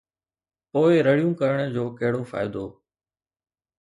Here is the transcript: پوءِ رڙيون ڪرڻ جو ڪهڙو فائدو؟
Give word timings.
پوءِ 0.71 0.93
رڙيون 1.07 1.33
ڪرڻ 1.39 1.59
جو 1.75 1.83
ڪهڙو 1.99 2.21
فائدو؟ 2.31 2.65